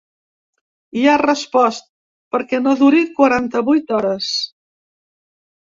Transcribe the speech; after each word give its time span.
I 1.01 1.03
ha 1.11 1.17
respost: 1.23 1.87
Perquè 2.37 2.63
no 2.69 2.75
duri 2.81 3.05
quaranta-vuit 3.21 3.97
hores. 4.01 4.33